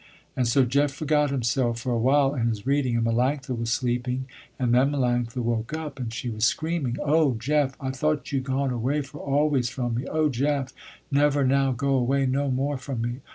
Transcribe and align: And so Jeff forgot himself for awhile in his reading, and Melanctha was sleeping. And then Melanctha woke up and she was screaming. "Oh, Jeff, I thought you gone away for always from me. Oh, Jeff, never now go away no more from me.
And 0.35 0.47
so 0.47 0.65
Jeff 0.65 0.91
forgot 0.91 1.29
himself 1.29 1.77
for 1.81 1.91
awhile 1.93 2.33
in 2.33 2.47
his 2.47 2.65
reading, 2.65 2.97
and 2.97 3.05
Melanctha 3.05 3.55
was 3.55 3.69
sleeping. 3.71 4.25
And 4.57 4.73
then 4.73 4.89
Melanctha 4.89 5.43
woke 5.43 5.75
up 5.77 5.99
and 5.99 6.11
she 6.11 6.27
was 6.31 6.43
screaming. 6.43 6.97
"Oh, 7.05 7.35
Jeff, 7.35 7.77
I 7.79 7.91
thought 7.91 8.31
you 8.31 8.41
gone 8.41 8.71
away 8.71 9.01
for 9.03 9.19
always 9.19 9.69
from 9.69 9.93
me. 9.93 10.07
Oh, 10.07 10.27
Jeff, 10.27 10.73
never 11.11 11.45
now 11.45 11.71
go 11.71 11.89
away 11.93 12.25
no 12.25 12.49
more 12.49 12.79
from 12.79 13.01
me. 13.03 13.19